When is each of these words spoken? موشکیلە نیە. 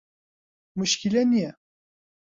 موشکیلە 0.77 1.23
نیە. 1.31 1.51